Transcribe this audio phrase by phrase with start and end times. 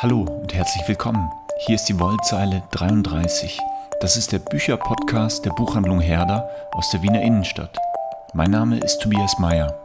[0.00, 1.28] Hallo und herzlich willkommen.
[1.66, 3.58] Hier ist die Wollzeile 33.
[4.00, 7.76] Das ist der Bücherpodcast der Buchhandlung Herder aus der Wiener Innenstadt.
[8.32, 9.82] Mein Name ist Tobias Mayer.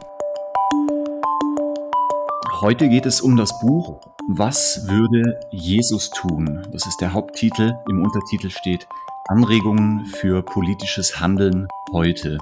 [2.61, 6.61] Heute geht es um das Buch Was würde Jesus tun?
[6.71, 7.73] Das ist der Haupttitel.
[7.89, 8.87] Im Untertitel steht
[9.29, 12.37] Anregungen für politisches Handeln heute.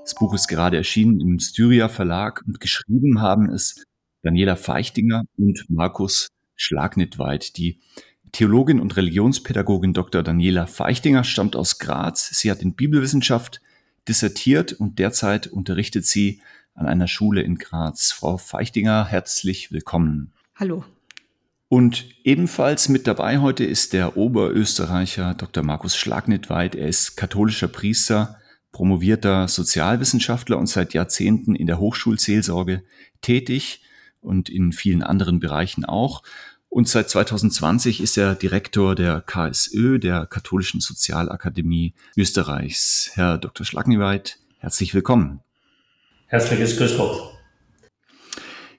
[0.00, 3.84] Das Buch ist gerade erschienen im Styria Verlag und geschrieben haben es
[4.22, 6.30] Daniela Feichtinger und Markus
[6.60, 7.56] Schlagnitweit.
[7.56, 7.80] Die
[8.32, 10.22] Theologin und Religionspädagogin Dr.
[10.22, 12.28] Daniela Feichtinger stammt aus Graz.
[12.32, 13.60] Sie hat in Bibelwissenschaft
[14.06, 16.40] dissertiert und derzeit unterrichtet sie
[16.74, 18.12] an einer Schule in Graz.
[18.12, 20.32] Frau Feichtinger, herzlich willkommen.
[20.54, 20.84] Hallo.
[21.68, 25.62] Und ebenfalls mit dabei heute ist der Oberösterreicher Dr.
[25.62, 26.74] Markus Schlagnitweit.
[26.74, 28.38] Er ist katholischer Priester,
[28.72, 32.82] promovierter Sozialwissenschaftler und seit Jahrzehnten in der Hochschulseelsorge
[33.22, 33.82] tätig
[34.20, 36.22] und in vielen anderen Bereichen auch.
[36.70, 43.10] Und seit 2020 ist er Direktor der KSÖ, der Katholischen Sozialakademie Österreichs.
[43.14, 43.66] Herr Dr.
[43.66, 45.40] Schlagneweit, herzlich willkommen.
[46.28, 47.34] Herzliches Grüß Gott.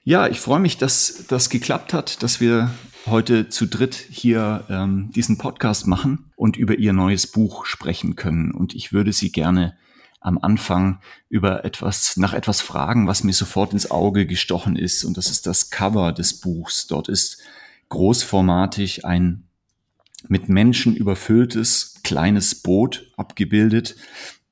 [0.04, 2.70] Ja, ich freue mich, dass das geklappt hat, dass wir
[3.04, 8.52] heute zu dritt hier ähm, diesen Podcast machen und über Ihr neues Buch sprechen können.
[8.52, 9.76] Und ich würde Sie gerne
[10.18, 15.04] am Anfang über etwas, nach etwas fragen, was mir sofort ins Auge gestochen ist.
[15.04, 16.86] Und das ist das Cover des Buchs.
[16.86, 17.42] Dort ist
[17.92, 19.44] großformatig ein
[20.26, 23.96] mit Menschen überfülltes kleines Boot abgebildet.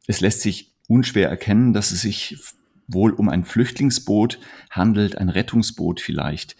[0.07, 2.37] Es lässt sich unschwer erkennen, dass es sich
[2.87, 4.39] wohl um ein Flüchtlingsboot
[4.69, 6.57] handelt, ein Rettungsboot vielleicht.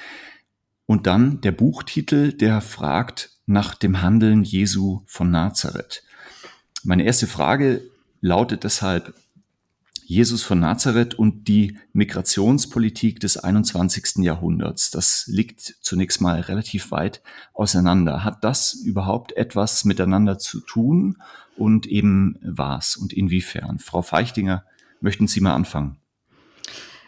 [0.87, 6.03] Und dann der Buchtitel, der fragt nach dem Handeln Jesu von Nazareth.
[6.83, 7.83] Meine erste Frage
[8.23, 9.13] lautet deshalb
[10.11, 14.25] Jesus von Nazareth und die Migrationspolitik des 21.
[14.25, 14.91] Jahrhunderts.
[14.91, 17.23] Das liegt zunächst mal relativ weit
[17.55, 18.25] auseinander.
[18.25, 21.19] Hat das überhaupt etwas miteinander zu tun
[21.57, 23.79] und eben was und inwiefern?
[23.79, 24.65] Frau Feichtinger,
[25.01, 25.97] möchten Sie mal anfangen?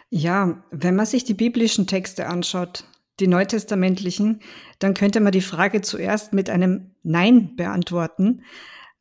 [0.09, 2.85] Ja, wenn man sich die biblischen Texte anschaut,
[3.19, 4.39] die neutestamentlichen,
[4.79, 8.43] dann könnte man die Frage zuerst mit einem Nein beantworten,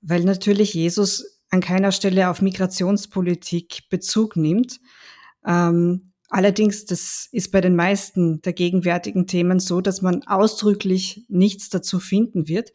[0.00, 4.80] weil natürlich Jesus an keiner Stelle auf Migrationspolitik Bezug nimmt.
[5.46, 11.68] Ähm, allerdings, das ist bei den meisten der gegenwärtigen Themen so, dass man ausdrücklich nichts
[11.68, 12.72] dazu finden wird.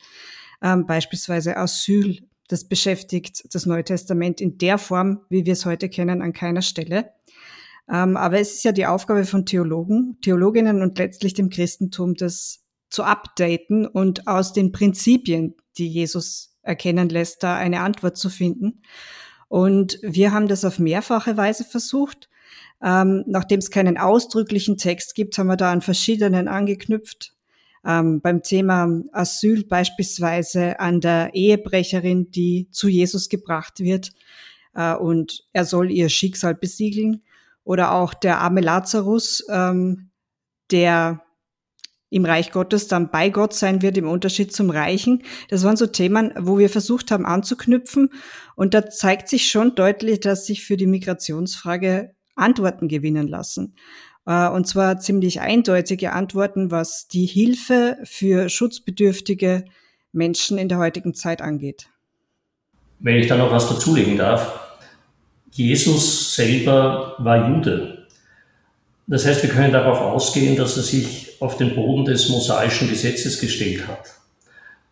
[0.61, 5.89] Ähm, beispielsweise Asyl, das beschäftigt das Neue Testament in der Form, wie wir es heute
[5.89, 7.11] kennen, an keiner Stelle.
[7.91, 12.63] Ähm, aber es ist ja die Aufgabe von Theologen, Theologinnen und letztlich dem Christentum, das
[12.91, 18.81] zu updaten und aus den Prinzipien, die Jesus erkennen lässt, da eine Antwort zu finden.
[19.47, 22.29] Und wir haben das auf mehrfache Weise versucht.
[22.83, 27.33] Ähm, nachdem es keinen ausdrücklichen Text gibt, haben wir da an verschiedenen angeknüpft.
[27.85, 34.11] Ähm, beim Thema Asyl beispielsweise an der Ehebrecherin, die zu Jesus gebracht wird
[34.75, 37.23] äh, und er soll ihr Schicksal besiegeln.
[37.63, 40.09] Oder auch der arme Lazarus, ähm,
[40.71, 41.21] der
[42.09, 45.23] im Reich Gottes dann bei Gott sein wird, im Unterschied zum Reichen.
[45.49, 48.11] Das waren so Themen, wo wir versucht haben anzuknüpfen.
[48.55, 53.75] Und da zeigt sich schon deutlich, dass sich für die Migrationsfrage Antworten gewinnen lassen.
[54.25, 59.65] Äh, und zwar ziemlich eindeutige Antworten, was die Hilfe für schutzbedürftige
[60.11, 61.89] Menschen in der heutigen Zeit angeht.
[62.99, 64.63] Wenn ich da noch was dazulegen darf.
[65.51, 67.96] Jesus selber war Jude.
[69.07, 73.39] Das heißt, wir können darauf ausgehen, dass er sich auf den Boden des mosaischen Gesetzes
[73.39, 74.17] gestellt hat.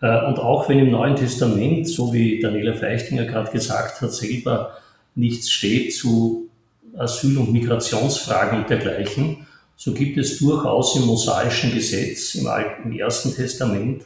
[0.02, 4.78] Äh, und auch wenn im Neuen Testament, so wie Daniela Feichtinger gerade gesagt hat, selber
[5.16, 6.50] nichts steht zu
[6.98, 9.46] Asyl- und Migrationsfragen und dergleichen,
[9.76, 14.03] so gibt es durchaus im mosaischen Gesetz, im Ersten Testament,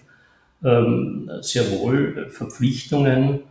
[0.63, 3.41] ähm, sehr wohl Verpflichtungen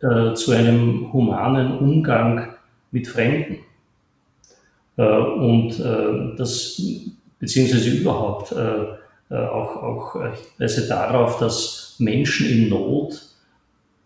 [0.00, 2.54] äh, zu einem humanen Umgang
[2.90, 3.58] mit Fremden.
[4.96, 5.78] Äh, und
[6.38, 6.80] das
[7.38, 10.16] beziehungsweise überhaupt äh, äh auch, auch
[10.58, 13.20] Weise darauf, dass Menschen in Not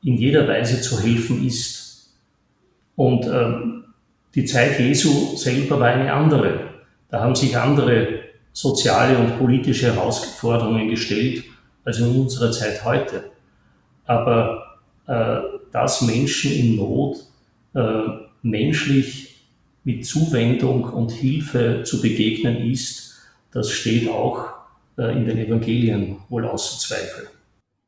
[0.02, 2.12] in jeder Weise zu helfen ist.
[2.94, 3.28] Und
[4.34, 6.60] die Zeit Jesu selber war eine andere.
[7.10, 8.20] Da haben sich andere
[8.52, 11.44] soziale und politische Herausforderungen gestellt
[11.84, 13.24] als in unserer Zeit heute.
[14.06, 14.68] Aber
[15.08, 15.40] äh,
[15.72, 17.16] dass Menschen in Not
[17.74, 18.02] äh,
[18.42, 19.27] menschlich
[19.88, 24.50] mit Zuwendung und Hilfe zu begegnen ist, das steht auch
[24.98, 27.30] äh, in den Evangelien wohl außer Zweifel.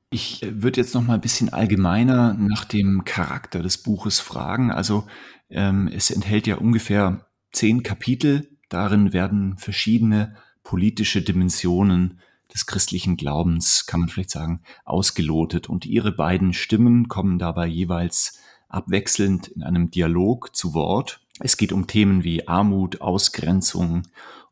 [0.09, 4.71] Ich äh, würde jetzt noch mal ein bisschen allgemeiner nach dem Charakter des Buches fragen.
[4.71, 5.05] Also
[5.51, 8.49] ähm, es enthält ja ungefähr zehn Kapitel.
[8.71, 12.19] Darin werden verschiedene politische Dimensionen
[12.51, 15.69] des christlichen Glaubens, kann man vielleicht sagen, ausgelotet.
[15.69, 21.21] Und ihre beiden Stimmen kommen dabei jeweils abwechselnd in einem Dialog zu Wort.
[21.41, 24.03] Es geht um Themen wie Armut, Ausgrenzung,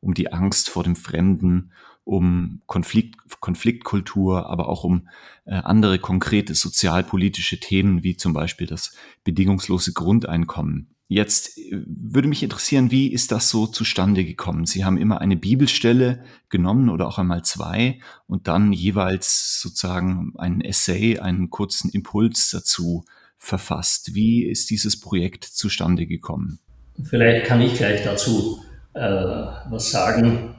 [0.00, 1.72] um die Angst vor dem Fremden,
[2.04, 5.08] um Konflikt, Konfliktkultur, aber auch um
[5.44, 8.94] äh, andere konkrete sozialpolitische Themen wie zum Beispiel das
[9.24, 10.88] bedingungslose Grundeinkommen.
[11.08, 14.64] Jetzt äh, würde mich interessieren, wie ist das so zustande gekommen?
[14.64, 20.62] Sie haben immer eine Bibelstelle genommen oder auch einmal zwei und dann jeweils sozusagen einen
[20.62, 23.04] Essay, einen kurzen Impuls dazu
[23.36, 24.14] verfasst.
[24.14, 26.60] Wie ist dieses Projekt zustande gekommen?
[27.04, 28.62] Vielleicht kann ich gleich dazu
[28.94, 30.54] äh, was sagen,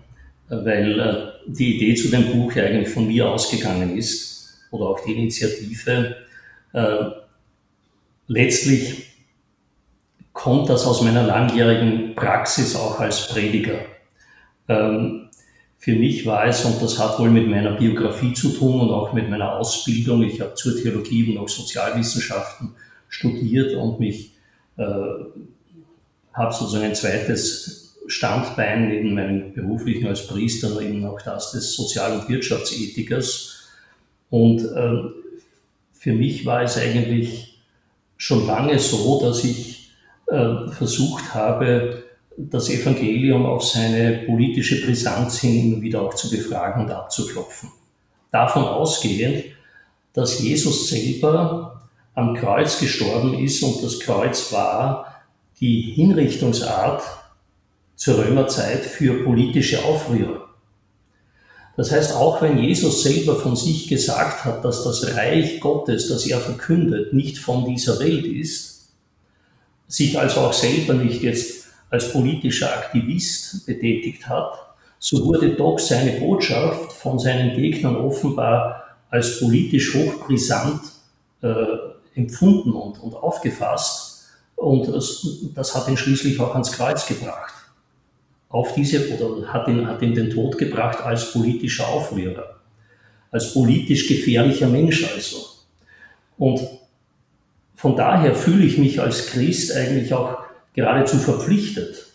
[0.47, 1.15] weil äh,
[1.47, 6.15] die Idee zu dem Buch ja eigentlich von mir ausgegangen ist oder auch die Initiative.
[6.73, 7.05] Äh,
[8.27, 9.07] letztlich
[10.33, 13.79] kommt das aus meiner langjährigen Praxis auch als Prediger.
[14.67, 15.29] Ähm,
[15.77, 19.13] für mich war es, und das hat wohl mit meiner Biografie zu tun und auch
[19.13, 22.71] mit meiner Ausbildung, ich habe zur Theologie und auch Sozialwissenschaften
[23.07, 24.33] studiert und mich
[24.77, 24.83] äh,
[26.39, 32.13] habe sozusagen ein zweites Standbein neben meinem beruflichen als Priester, eben auch das des Sozial-
[32.13, 33.67] und Wirtschaftsethikers.
[34.29, 35.03] Und äh,
[35.93, 37.61] für mich war es eigentlich
[38.17, 39.91] schon lange so, dass ich
[40.27, 42.03] äh, versucht habe,
[42.37, 47.69] das Evangelium auf seine politische Brisanz hin immer wieder auch zu befragen und abzuklopfen.
[48.31, 49.43] Davon ausgehend,
[50.13, 51.81] dass Jesus selber
[52.15, 55.18] am Kreuz gestorben ist und das Kreuz war
[55.59, 57.03] die Hinrichtungsart
[57.95, 60.49] zur Römerzeit für politische Aufrührer.
[61.75, 66.27] Das heißt, auch wenn Jesus selber von sich gesagt hat, dass das Reich Gottes, das
[66.27, 68.89] er verkündet, nicht von dieser Welt ist,
[69.87, 74.53] sich also auch selber nicht jetzt als politischer Aktivist betätigt hat,
[74.99, 80.81] so wurde doch seine Botschaft von seinen Gegnern offenbar als politisch hochbrisant
[81.41, 81.55] äh,
[82.15, 84.08] empfunden und, und aufgefasst.
[84.59, 84.93] Und
[85.55, 87.53] das, hat ihn schließlich auch ans Kreuz gebracht.
[88.49, 92.59] Auf diese, oder hat ihn, hat ihn den Tod gebracht als politischer Aufrührer,
[93.31, 95.37] als politisch gefährlicher Mensch also.
[96.37, 96.59] Und
[97.75, 100.39] von daher fühle ich mich als Christ eigentlich auch
[100.73, 102.07] geradezu verpflichtet,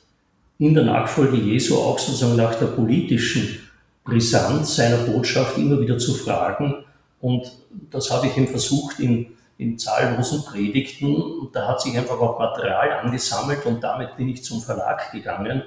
[0.58, 3.58] in der Nachfolge Jesu auch sozusagen nach der politischen
[4.05, 6.85] Brisanz seiner Botschaft immer wieder zu fragen.
[7.23, 7.50] Und
[7.91, 9.29] das habe ich ihm versucht in,
[9.59, 11.15] in zahllosen Predigten.
[11.15, 15.62] Und da hat sich einfach auch Material angesammelt und damit bin ich zum Verlag gegangen.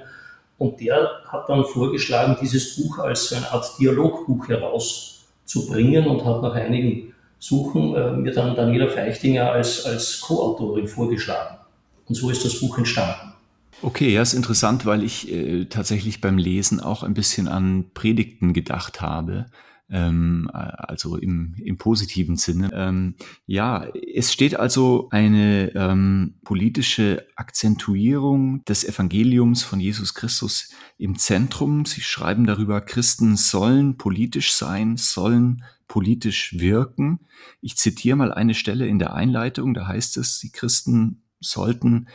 [0.58, 6.42] Und der hat dann vorgeschlagen, dieses Buch als so eine Art Dialogbuch herauszubringen und hat
[6.42, 11.58] nach einigen Suchen äh, mir dann Daniela Feichtinger als, als Co-Autorin vorgeschlagen.
[12.06, 13.34] Und so ist das Buch entstanden.
[13.80, 18.52] Okay, ja, ist interessant, weil ich äh, tatsächlich beim Lesen auch ein bisschen an Predigten
[18.52, 19.46] gedacht habe.
[19.90, 22.70] Ähm, also im, im positiven Sinne.
[22.74, 23.14] Ähm,
[23.46, 31.86] ja, es steht also eine ähm, politische Akzentuierung des Evangeliums von Jesus Christus im Zentrum.
[31.86, 37.20] Sie schreiben darüber, Christen sollen politisch sein, sollen politisch wirken.
[37.62, 42.08] Ich zitiere mal eine Stelle in der Einleitung, da heißt es, die Christen sollten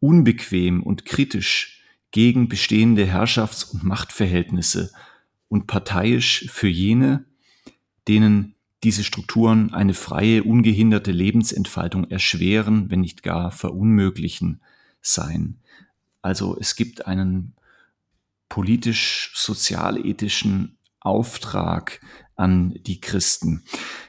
[0.00, 4.92] unbequem und kritisch gegen bestehende Herrschafts- und Machtverhältnisse
[5.48, 7.24] und parteiisch für jene,
[8.08, 14.60] denen diese Strukturen eine freie, ungehinderte Lebensentfaltung erschweren, wenn nicht gar verunmöglichen
[15.00, 15.56] sein.
[16.22, 17.54] Also es gibt einen
[18.48, 22.00] politisch-sozialethischen Auftrag
[22.36, 23.64] an die Christen.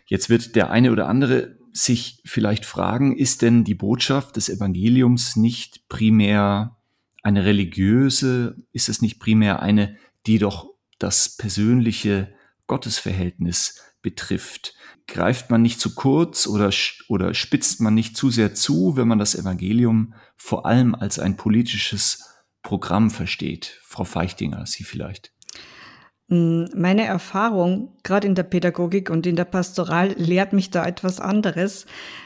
[0.06, 5.36] Jetzt wird der eine oder andere sich vielleicht fragen, ist denn die Botschaft des Evangeliums
[5.36, 6.78] nicht primär
[7.24, 9.96] eine religiöse, ist es nicht primär eine,
[10.26, 12.34] die doch das persönliche
[12.68, 14.74] Gottesverhältnis betrifft?
[15.08, 16.72] Greift man nicht zu kurz oder,
[17.08, 21.38] oder spitzt man nicht zu sehr zu, wenn man das Evangelium vor allem als ein
[21.38, 22.26] politisches
[22.62, 23.80] Programm versteht?
[23.84, 25.37] Frau Feichtinger, Sie vielleicht.
[26.30, 31.22] Hm, meine Erfahrung, gerade in der Pädagogik und in der Pastoral, lehrt mich da etwas
[31.22, 31.86] anderes,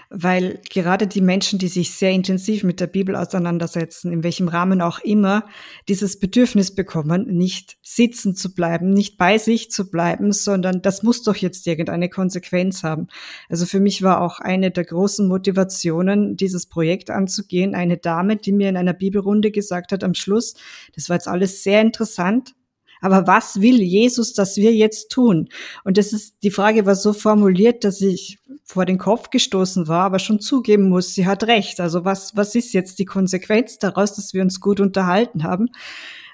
[0.09, 4.81] weil gerade die Menschen, die sich sehr intensiv mit der Bibel auseinandersetzen, in welchem Rahmen
[4.81, 5.45] auch immer,
[5.87, 11.21] dieses Bedürfnis bekommen, nicht sitzen zu bleiben, nicht bei sich zu bleiben, sondern das muss
[11.21, 13.07] doch jetzt irgendeine Konsequenz haben.
[13.49, 18.51] Also für mich war auch eine der großen Motivationen, dieses Projekt anzugehen, eine Dame, die
[18.51, 20.55] mir in einer Bibelrunde gesagt hat am Schluss,
[20.95, 22.55] das war jetzt alles sehr interessant,
[23.01, 25.49] aber was will Jesus, dass wir jetzt tun?
[25.83, 30.05] Und das ist, die Frage war so formuliert, dass ich vor den Kopf gestoßen war,
[30.05, 31.81] aber schon zugeben muss, sie hat recht.
[31.81, 35.69] Also was, was ist jetzt die Konsequenz daraus, dass wir uns gut unterhalten haben?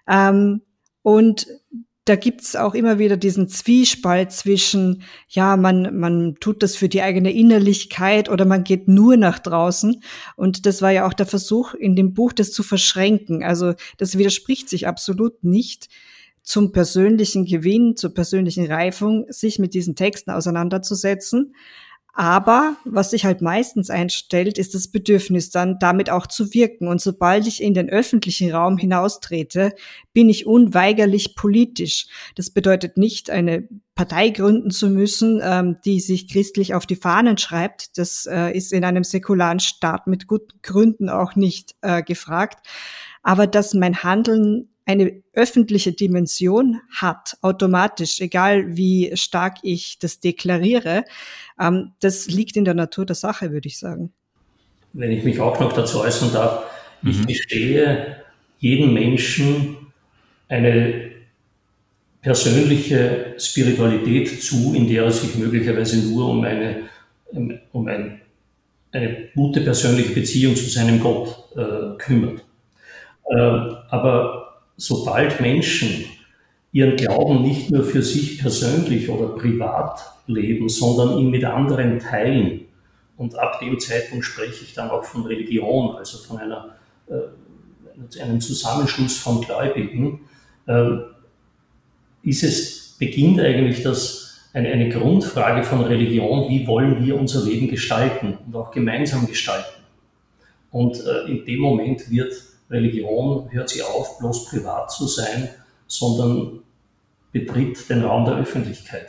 [0.08, 0.62] Ähm,
[1.02, 1.48] und
[2.08, 7.02] da gibt's auch immer wieder diesen Zwiespalt zwischen, ja, man, man tut das für die
[7.02, 10.02] eigene Innerlichkeit oder man geht nur nach draußen.
[10.38, 13.44] Und das war ja auch der Versuch in dem Buch, das zu verschränken.
[13.44, 15.90] Also das widerspricht sich absolut nicht
[16.48, 21.54] zum persönlichen Gewinn, zur persönlichen Reifung, sich mit diesen Texten auseinanderzusetzen.
[22.14, 26.88] Aber was sich halt meistens einstellt, ist das Bedürfnis dann, damit auch zu wirken.
[26.88, 29.74] Und sobald ich in den öffentlichen Raum hinaustrete,
[30.14, 32.08] bin ich unweigerlich politisch.
[32.36, 37.38] Das bedeutet nicht, eine Partei gründen zu müssen, ähm, die sich christlich auf die Fahnen
[37.38, 37.98] schreibt.
[37.98, 42.66] Das äh, ist in einem säkularen Staat mit guten Gründen auch nicht äh, gefragt.
[43.22, 51.04] Aber dass mein Handeln eine öffentliche Dimension hat, automatisch, egal wie stark ich das deklariere,
[51.60, 54.14] ähm, das liegt in der Natur der Sache, würde ich sagen.
[54.94, 56.64] Wenn ich mich auch noch dazu äußern darf,
[57.02, 57.12] mhm.
[57.12, 58.24] ich gestehe
[58.60, 59.76] jedem Menschen
[60.48, 61.12] eine
[62.22, 66.84] persönliche Spiritualität zu, in der er sich möglicherweise nur um eine,
[67.74, 68.22] um ein,
[68.94, 72.46] eine gute persönliche Beziehung zu seinem Gott äh, kümmert.
[73.30, 74.47] Äh, aber
[74.78, 76.06] sobald Menschen
[76.72, 82.68] ihren Glauben nicht nur für sich persönlich oder privat leben, sondern ihn mit anderen teilen,
[83.18, 86.76] und ab dem Zeitpunkt spreche ich dann auch von Religion, also von einer,
[87.10, 90.22] äh, einem Zusammenschluss von Gläubigen,
[90.68, 90.98] äh,
[92.24, 97.68] ist es, beginnt eigentlich das, eine, eine Grundfrage von Religion, wie wollen wir unser Leben
[97.68, 99.82] gestalten und auch gemeinsam gestalten.
[100.70, 102.34] Und äh, in dem Moment wird
[102.70, 105.50] Religion hört sie auf, bloß privat zu sein,
[105.88, 106.60] sondern
[107.32, 109.08] betritt den Raum der Öffentlichkeit.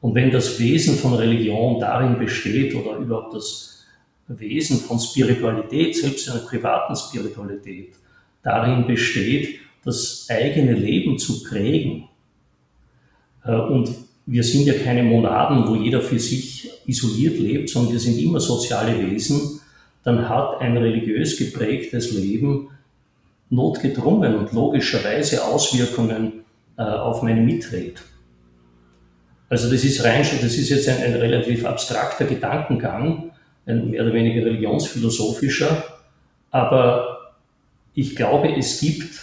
[0.00, 3.84] Und wenn das Wesen von Religion darin besteht oder überhaupt das
[4.28, 7.94] Wesen von Spiritualität, selbst einer privaten Spiritualität,
[8.42, 12.08] darin besteht, das eigene Leben zu prägen.
[13.44, 13.94] Äh, und
[14.26, 18.40] wir sind ja keine Monaden, wo jeder für sich isoliert lebt, sondern wir sind immer
[18.40, 19.60] soziale Wesen,
[20.02, 22.68] dann hat ein religiös geprägtes Leben
[23.54, 26.44] notgedrungen und logischerweise Auswirkungen
[26.76, 28.02] äh, auf meine Mitwelt.
[29.48, 33.30] Also das ist rein schon, das ist jetzt ein, ein relativ abstrakter Gedankengang,
[33.66, 35.84] ein mehr oder weniger religionsphilosophischer,
[36.50, 37.34] aber
[37.94, 39.14] ich glaube, es gibt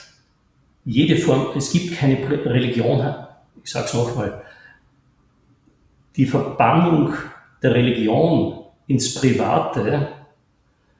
[0.85, 3.15] jede Form, es gibt keine Religion,
[3.63, 4.41] ich sage es nochmal,
[6.15, 7.13] die Verbannung
[7.61, 10.09] der Religion ins Private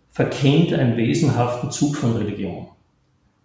[0.10, 2.68] verkennt einen wesenhaften Zug von Religion.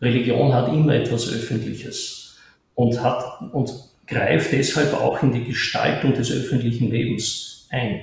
[0.01, 2.37] Religion hat immer etwas Öffentliches
[2.75, 3.73] und, hat, und
[4.07, 8.01] greift deshalb auch in die Gestaltung des öffentlichen Lebens ein.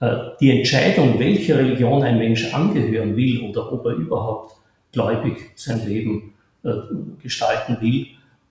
[0.00, 4.56] Äh, die Entscheidung, welcher Religion ein Mensch angehören will oder ob er überhaupt
[4.92, 6.70] gläubig sein Leben äh,
[7.22, 8.06] gestalten will,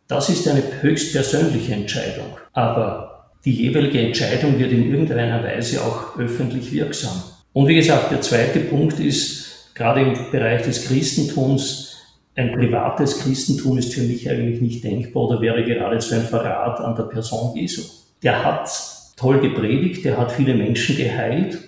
[0.08, 2.38] das ist eine höchst persönliche Entscheidung.
[2.52, 7.22] Aber die jeweilige Entscheidung wird in irgendeiner Weise auch öffentlich wirksam.
[7.54, 11.93] Und wie gesagt, der zweite Punkt ist, gerade im Bereich des Christentums,
[12.36, 16.96] ein privates Christentum ist für mich eigentlich nicht denkbar oder wäre geradezu ein Verrat an
[16.96, 17.82] der Person Jesu.
[18.24, 18.70] Der hat
[19.16, 21.60] toll gepredigt, der hat viele Menschen geheilt,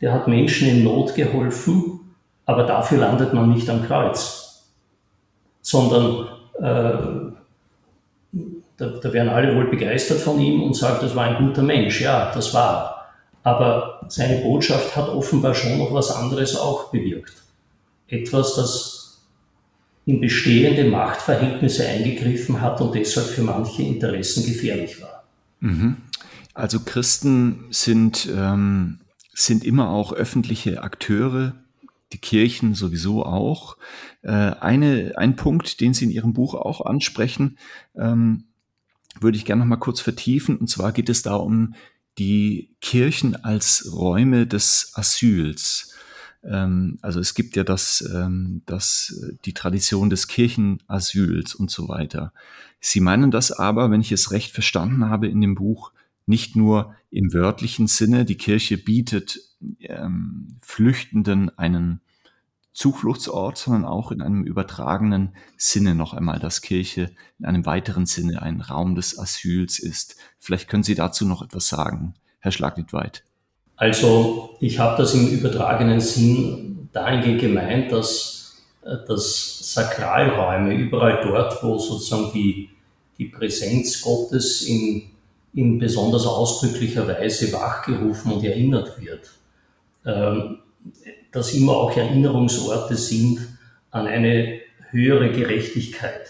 [0.00, 2.00] der hat Menschen in Not geholfen,
[2.44, 4.64] aber dafür landet man nicht am Kreuz,
[5.62, 6.28] sondern
[6.58, 7.28] äh,
[8.76, 12.00] da, da werden alle wohl begeistert von ihm und sagen, das war ein guter Mensch.
[12.00, 13.08] Ja, das war.
[13.42, 17.32] Aber seine Botschaft hat offenbar schon noch was anderes auch bewirkt.
[18.06, 18.97] Etwas, das
[20.08, 25.24] in bestehende Machtverhältnisse eingegriffen hat und deshalb für manche Interessen gefährlich war.
[25.60, 25.98] Mhm.
[26.54, 29.00] Also Christen sind, ähm,
[29.34, 31.56] sind immer auch öffentliche Akteure,
[32.14, 33.76] die Kirchen sowieso auch.
[34.22, 37.58] Äh, eine, ein Punkt, den Sie in Ihrem Buch auch ansprechen,
[37.94, 38.44] ähm,
[39.20, 40.56] würde ich gerne noch mal kurz vertiefen.
[40.56, 41.74] Und zwar geht es da um
[42.16, 45.97] die Kirchen als Räume des Asyls.
[46.44, 51.88] Ähm, also es gibt ja das, ähm, das, äh, die Tradition des Kirchenasyls und so
[51.88, 52.32] weiter.
[52.80, 55.92] Sie meinen das aber, wenn ich es recht verstanden habe, in dem Buch
[56.26, 59.40] nicht nur im wörtlichen Sinne, die Kirche bietet
[59.80, 62.00] ähm, Flüchtenden einen
[62.72, 68.40] Zufluchtsort, sondern auch in einem übertragenen Sinne noch einmal, dass Kirche in einem weiteren Sinne
[68.40, 70.16] ein Raum des Asyls ist.
[70.38, 73.24] Vielleicht können Sie dazu noch etwas sagen, Herr Schlagnitweit.
[73.78, 81.62] Also ich habe das im übertragenen Sinn dahingehend gemeint, dass, äh, dass Sakralräume, überall dort,
[81.62, 82.70] wo sozusagen die,
[83.16, 85.04] die Präsenz Gottes in,
[85.54, 89.30] in besonders ausdrücklicher Weise wachgerufen und erinnert wird,
[90.04, 90.58] ähm,
[91.30, 93.38] dass immer auch Erinnerungsorte sind
[93.92, 96.26] an eine höhere Gerechtigkeit,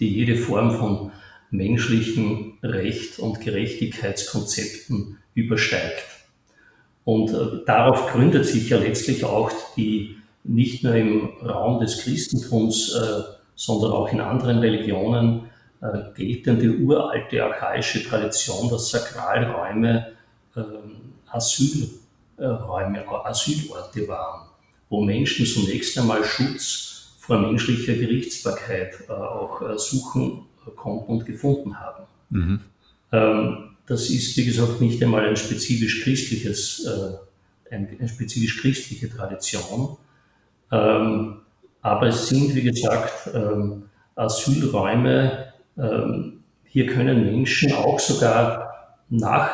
[0.00, 1.12] die jede Form von
[1.52, 6.15] menschlichen Recht und Gerechtigkeitskonzepten übersteigt.
[7.06, 12.92] Und äh, darauf gründet sich ja letztlich auch die nicht nur im Raum des Christentums,
[12.96, 13.22] äh,
[13.54, 15.48] sondern auch in anderen Religionen
[15.80, 20.14] äh, geltende uralte archaische Tradition, dass Sakralräume
[20.56, 20.62] äh,
[21.30, 24.48] Asylräume, Asylorte waren,
[24.88, 32.04] wo Menschen zunächst einmal Schutz vor menschlicher Gerichtsbarkeit auch suchen konnten und gefunden haben.
[32.30, 32.60] Mhm.
[33.12, 39.08] Ähm, das ist, wie gesagt, nicht einmal ein spezifisch christliches, äh, eine, eine spezifisch christliche
[39.08, 39.96] Tradition.
[40.72, 41.36] Ähm,
[41.82, 43.84] aber es sind, wie gesagt, ähm,
[44.16, 45.52] Asylräume.
[45.78, 49.50] Ähm, hier können Menschen auch sogar nach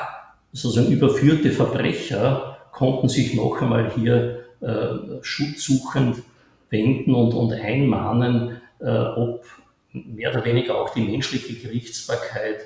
[0.53, 6.23] sozusagen überführte Verbrecher konnten sich noch einmal hier äh, schutzsuchend
[6.71, 9.45] wenden und, und einmahnen, äh, ob
[9.93, 12.61] mehr oder weniger auch die menschliche Gerichtsbarkeit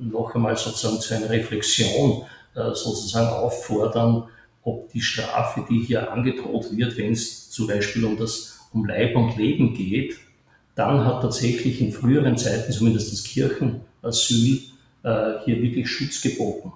[0.00, 2.22] noch einmal sozusagen zu einer Reflexion
[2.54, 4.24] äh, sozusagen auffordern,
[4.62, 9.14] ob die Strafe, die hier angedroht wird, wenn es zum Beispiel um das um Leib
[9.16, 10.16] und Leben geht,
[10.74, 14.60] dann hat tatsächlich in früheren Zeiten zumindest das Kirchenasyl
[15.02, 16.72] äh, hier wirklich Schutz geboten.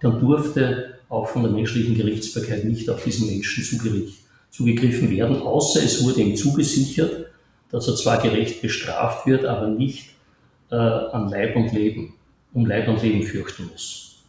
[0.00, 3.62] Dann durfte auch von der menschlichen Gerichtsbarkeit nicht auf diesen Menschen
[4.50, 7.26] zugegriffen werden, außer es wurde ihm zugesichert,
[7.70, 10.10] dass er zwar gerecht bestraft wird, aber nicht
[10.72, 12.14] äh, an Leib und Leben,
[12.52, 14.24] um Leib und Leben fürchten muss.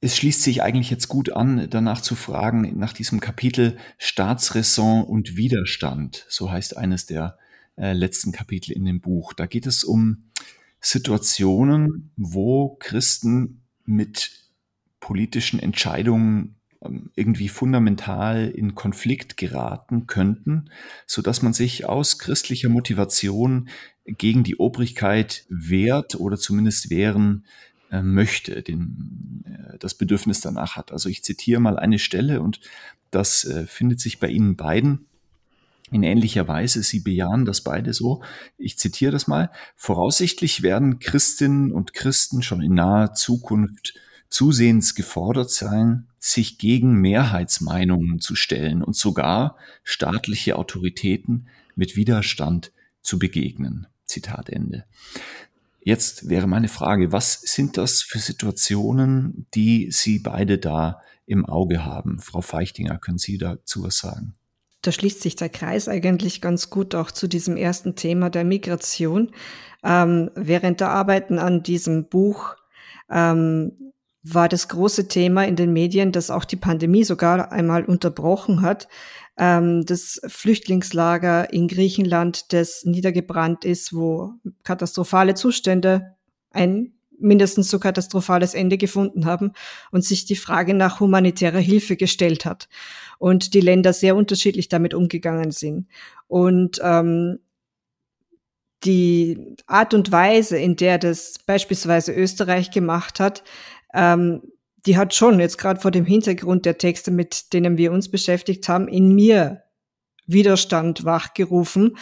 [0.00, 5.36] Es schließt sich eigentlich jetzt gut an, danach zu fragen, nach diesem Kapitel Staatsräson und
[5.36, 7.38] Widerstand, so heißt eines der
[7.76, 9.32] äh, letzten Kapitel in dem Buch.
[9.32, 10.24] Da geht es um
[10.80, 14.32] Situationen, wo Christen mit
[14.98, 16.56] politischen Entscheidungen
[17.14, 20.70] irgendwie fundamental in Konflikt geraten könnten,
[21.06, 23.68] so dass man sich aus christlicher Motivation
[24.04, 27.44] gegen die Obrigkeit wehrt oder zumindest wehren
[27.90, 30.92] äh, möchte, den, äh, das Bedürfnis danach hat.
[30.92, 32.60] Also ich zitiere mal eine Stelle und
[33.10, 35.06] das äh, findet sich bei Ihnen beiden
[35.92, 36.82] in ähnlicher Weise.
[36.82, 38.22] Sie bejahen das beide so.
[38.56, 39.50] Ich zitiere das mal.
[39.76, 43.94] Voraussichtlich werden Christinnen und Christen schon in naher Zukunft
[44.32, 53.18] zusehends gefordert sein, sich gegen Mehrheitsmeinungen zu stellen und sogar staatliche Autoritäten mit Widerstand zu
[53.18, 53.86] begegnen.
[54.06, 54.84] Zitat Ende.
[55.80, 61.84] Jetzt wäre meine Frage, was sind das für Situationen, die Sie beide da im Auge
[61.84, 62.18] haben?
[62.18, 64.34] Frau Feichtinger, können Sie dazu was sagen?
[64.80, 69.30] Da schließt sich der Kreis eigentlich ganz gut auch zu diesem ersten Thema der Migration.
[69.84, 72.56] Ähm, während der Arbeiten an diesem Buch
[73.10, 73.92] ähm,
[74.22, 78.88] war das große Thema in den Medien, dass auch die Pandemie sogar einmal unterbrochen hat.
[79.36, 86.14] Ähm, das Flüchtlingslager in Griechenland, das niedergebrannt ist, wo katastrophale Zustände
[86.50, 89.52] ein mindestens so katastrophales Ende gefunden haben
[89.90, 92.68] und sich die Frage nach humanitärer Hilfe gestellt hat
[93.18, 95.86] und die Länder sehr unterschiedlich damit umgegangen sind.
[96.26, 97.38] Und ähm,
[98.84, 103.44] die Art und Weise, in der das beispielsweise Österreich gemacht hat,
[103.94, 104.42] ähm,
[104.86, 108.68] die hat schon jetzt gerade vor dem Hintergrund der Texte, mit denen wir uns beschäftigt
[108.68, 109.62] haben, in mir
[110.26, 111.96] Widerstand wachgerufen,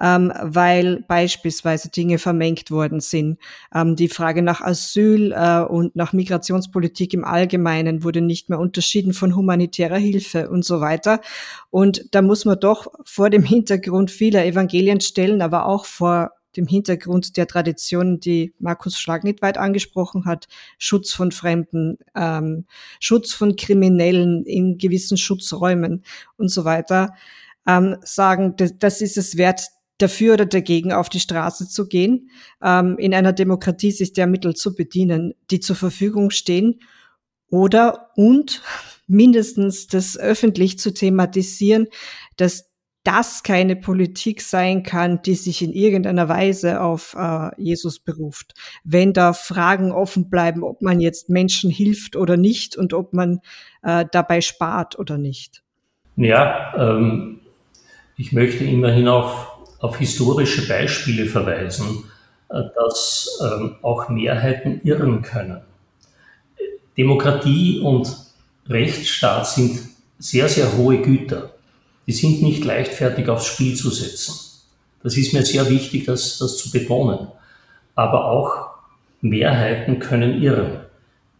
[0.00, 3.38] ähm, weil beispielsweise Dinge vermengt worden sind.
[3.74, 9.12] Ähm, die Frage nach Asyl äh, und nach Migrationspolitik im Allgemeinen wurde nicht mehr unterschieden
[9.12, 11.20] von humanitärer Hilfe und so weiter.
[11.70, 17.36] Und da muss man doch vor dem Hintergrund vieler Evangelienstellen, aber auch vor dem Hintergrund
[17.36, 22.66] der Tradition, die Markus Schlagnitweit angesprochen hat, Schutz von Fremden, ähm,
[23.00, 26.04] Schutz von Kriminellen in gewissen Schutzräumen
[26.36, 27.14] und so weiter,
[27.66, 29.60] ähm, sagen, das, das ist es wert,
[29.98, 32.30] dafür oder dagegen auf die Straße zu gehen,
[32.62, 36.80] ähm, in einer Demokratie sich der Mittel zu bedienen, die zur Verfügung stehen
[37.48, 38.62] oder und
[39.06, 41.86] mindestens das öffentlich zu thematisieren,
[42.36, 42.66] dass
[43.06, 48.54] das keine Politik sein kann, die sich in irgendeiner Weise auf äh, Jesus beruft.
[48.82, 53.40] Wenn da Fragen offen bleiben, ob man jetzt Menschen hilft oder nicht und ob man
[53.82, 55.62] äh, dabei spart oder nicht.
[56.16, 57.40] Ja, ähm,
[58.16, 62.10] ich möchte immerhin auf, auf historische Beispiele verweisen,
[62.48, 65.60] äh, dass ähm, auch Mehrheiten irren können.
[66.96, 68.12] Demokratie und
[68.68, 69.78] Rechtsstaat sind
[70.18, 71.55] sehr, sehr hohe Güter
[72.06, 74.34] die sind nicht leichtfertig aufs Spiel zu setzen.
[75.02, 77.28] Das ist mir sehr wichtig, das, das zu betonen.
[77.94, 78.68] Aber auch
[79.20, 80.80] Mehrheiten können irren.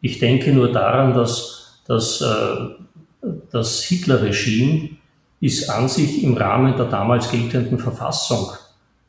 [0.00, 4.90] Ich denke nur daran, dass, dass äh, das Hitler-Regime
[5.40, 8.52] ist an sich im Rahmen der damals geltenden Verfassung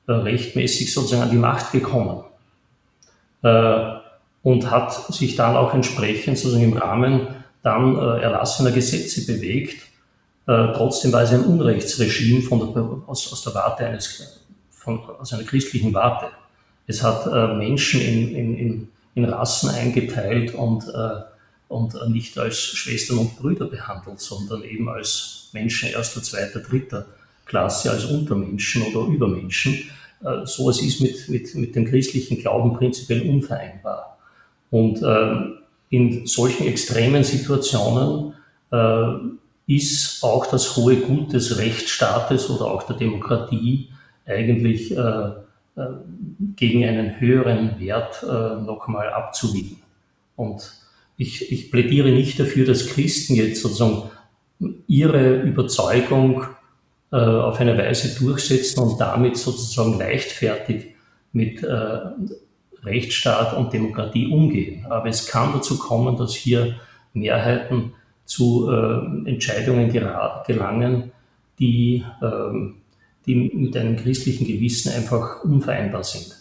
[0.07, 2.23] äh, rechtmäßig sozusagen an die Macht gekommen
[3.43, 3.97] äh,
[4.43, 7.27] und hat sich dann auch entsprechend sozusagen im Rahmen
[7.63, 9.86] dann äh, erlassener Gesetze bewegt.
[10.47, 15.33] Äh, trotzdem war es ein Unrechtsregime von der, aus, aus der Warte eines, von, aus
[15.33, 16.27] einer christlichen Warte.
[16.87, 21.21] Es hat äh, Menschen in, in, in, in, Rassen eingeteilt und, äh,
[21.67, 27.05] und nicht als Schwestern und Brüder behandelt, sondern eben als Menschen erster, zweiter, dritter
[27.45, 29.73] Klasse, als Untermenschen oder Übermenschen.
[30.23, 34.17] Äh, sowas ist mit, mit, mit dem christlichen Glauben prinzipiell unvereinbar.
[34.71, 35.57] Und äh,
[35.89, 38.33] in solchen extremen Situationen
[38.71, 39.13] äh,
[39.67, 43.89] ist auch das hohe Gut des Rechtsstaates oder auch der Demokratie
[44.25, 45.87] eigentlich äh, äh,
[46.55, 49.77] gegen einen höheren Wert äh, nochmal abzuwiegen.
[50.35, 50.71] Und
[51.17, 54.09] ich, ich plädiere nicht dafür, dass Christen jetzt sozusagen
[54.87, 56.43] ihre Überzeugung
[57.11, 60.95] äh, auf eine Weise durchsetzen und damit sozusagen leichtfertig
[61.31, 61.99] mit äh,
[62.83, 64.85] Rechtsstaat und Demokratie umgehen.
[64.89, 66.75] Aber es kann dazu kommen, dass hier
[67.13, 67.93] Mehrheiten
[68.27, 71.11] zu äh, Entscheidungen gelangen,
[71.57, 72.71] die, äh,
[73.25, 76.35] die mit einem christlichen Gewissen einfach unvereinbar sind.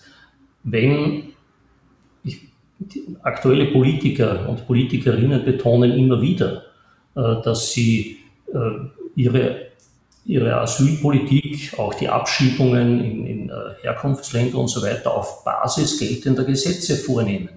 [0.65, 1.31] Wenn
[2.25, 2.41] ich,
[3.23, 6.65] aktuelle Politiker und Politikerinnen betonen immer wieder,
[7.15, 8.19] äh, dass sie
[8.53, 9.67] äh, ihre
[10.27, 16.45] ihre Asylpolitik, auch die Abschiebungen in, in äh, Herkunftsländer und so weiter auf Basis geltender
[16.45, 17.51] Gesetze vornehmen.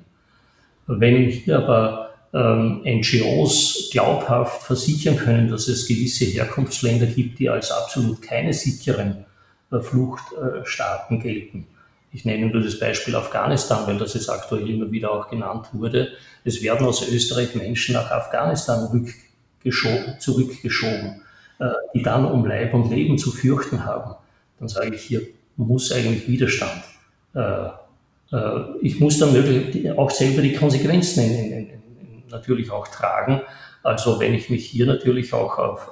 [0.86, 7.72] Wenn hier aber ähm, NGOs glaubhaft versichern können, dass es gewisse Herkunftsländer gibt, die als
[7.72, 9.26] absolut keine sicheren
[9.72, 11.68] äh, Fluchtstaaten gelten.
[12.12, 16.10] Ich nenne nur das Beispiel Afghanistan, weil das jetzt aktuell immer wieder auch genannt wurde.
[16.44, 18.88] Es werden aus Österreich Menschen nach Afghanistan
[20.20, 21.22] zurückgeschoben
[21.60, 24.16] äh, die dann um Leib und Leben zu fürchten haben,
[24.60, 25.22] dann sage ich, hier
[25.58, 26.84] muss eigentlich Widerstand.
[27.36, 27.66] Äh,
[28.32, 29.36] äh, ich muss dann
[29.98, 31.89] auch selber die Konsequenzen in, in, in,
[32.30, 33.42] natürlich auch tragen.
[33.84, 35.92] Also wenn ich mich hier natürlich auch auf,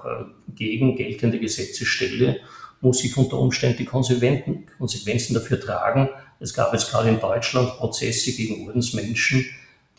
[0.55, 2.39] gegen geltende Gesetze stelle,
[2.81, 6.09] muss ich unter Umständen die Konsequenzen dafür tragen.
[6.39, 9.45] Es gab jetzt gerade in Deutschland Prozesse gegen Ordensmenschen,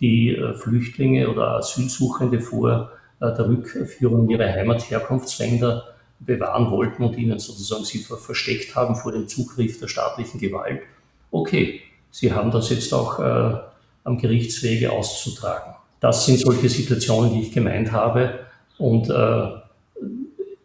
[0.00, 7.38] die Flüchtlinge oder Asylsuchende vor äh, der Rückführung in ihre Heimatherkunftsländer bewahren wollten und ihnen
[7.38, 10.82] sozusagen sie versteckt haben vor dem Zugriff der staatlichen Gewalt.
[11.30, 13.58] Okay, sie haben das jetzt auch äh,
[14.04, 15.74] am Gerichtswege auszutragen.
[16.00, 18.40] Das sind solche Situationen, die ich gemeint habe.
[18.78, 19.48] Und äh,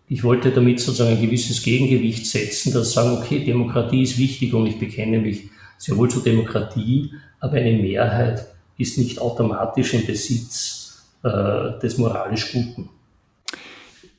[0.08, 4.68] ich wollte damit sozusagen ein gewisses Gegengewicht setzen, dass sagen, okay, Demokratie ist wichtig und
[4.68, 8.46] ich bekenne mich sehr wohl zur Demokratie, aber eine Mehrheit
[8.78, 12.90] ist nicht automatisch im Besitz äh, des moralisch Guten.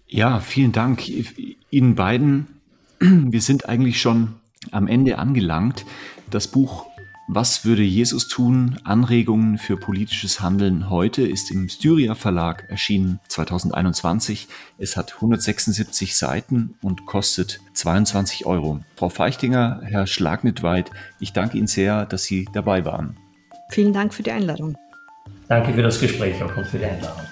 [0.09, 1.09] Ja, vielen Dank
[1.71, 2.47] Ihnen beiden.
[3.01, 4.35] Wir sind eigentlich schon
[4.71, 5.85] am Ende angelangt.
[6.31, 6.87] Das Buch
[7.27, 8.79] Was würde Jesus tun?
[8.85, 14.47] Anregungen für politisches Handeln heute ist im Styria Verlag erschienen 2021.
[14.77, 18.81] Es hat 176 Seiten und kostet 22 Euro.
[18.97, 23.17] Frau Feichtinger, Herr Schlagnitweit, ich danke Ihnen sehr, dass Sie dabei waren.
[23.71, 24.77] Vielen Dank für die Einladung.
[25.49, 27.25] Danke für das Gespräch auch und für die Einladung.